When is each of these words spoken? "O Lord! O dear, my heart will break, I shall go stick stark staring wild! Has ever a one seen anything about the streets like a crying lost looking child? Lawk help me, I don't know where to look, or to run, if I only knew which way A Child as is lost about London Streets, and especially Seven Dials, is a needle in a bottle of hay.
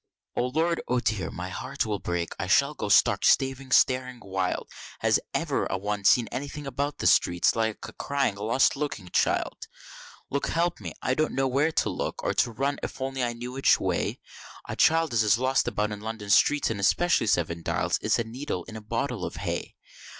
"O 0.35 0.47
Lord! 0.47 0.81
O 0.87 0.99
dear, 0.99 1.29
my 1.29 1.49
heart 1.49 1.85
will 1.85 1.99
break, 1.99 2.31
I 2.39 2.47
shall 2.47 2.73
go 2.73 2.89
stick 2.89 3.23
stark 3.23 3.73
staring 3.75 4.19
wild! 4.19 4.67
Has 5.01 5.19
ever 5.31 5.67
a 5.67 5.77
one 5.77 6.05
seen 6.05 6.27
anything 6.31 6.65
about 6.65 6.97
the 6.97 7.05
streets 7.05 7.55
like 7.55 7.77
a 7.87 7.93
crying 7.93 8.33
lost 8.33 8.75
looking 8.75 9.09
child? 9.09 9.67
Lawk 10.31 10.47
help 10.47 10.79
me, 10.79 10.93
I 11.03 11.13
don't 11.13 11.35
know 11.35 11.47
where 11.47 11.71
to 11.73 11.89
look, 11.91 12.23
or 12.23 12.33
to 12.33 12.49
run, 12.51 12.79
if 12.81 12.99
I 12.99 13.05
only 13.05 13.33
knew 13.35 13.51
which 13.51 13.79
way 13.79 14.19
A 14.67 14.75
Child 14.75 15.13
as 15.13 15.21
is 15.21 15.37
lost 15.37 15.67
about 15.67 15.91
London 15.91 16.31
Streets, 16.31 16.71
and 16.71 16.79
especially 16.79 17.27
Seven 17.27 17.61
Dials, 17.61 17.99
is 17.99 18.17
a 18.17 18.23
needle 18.23 18.63
in 18.63 18.75
a 18.75 18.81
bottle 18.81 19.23
of 19.23 19.35
hay. 19.35 19.75